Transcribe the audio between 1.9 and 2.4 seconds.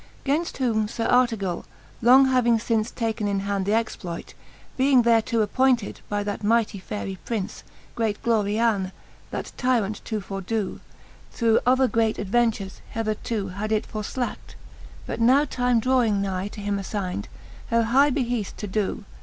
long